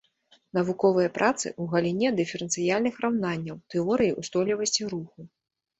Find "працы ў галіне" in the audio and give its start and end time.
1.17-2.09